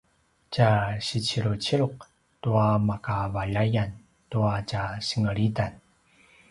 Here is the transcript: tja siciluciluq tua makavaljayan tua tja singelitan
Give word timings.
tja 0.53 0.71
siciluciluq 1.07 1.95
tua 2.41 2.67
makavaljayan 2.89 3.91
tua 4.31 4.53
tja 4.69 4.83
singelitan 5.07 5.73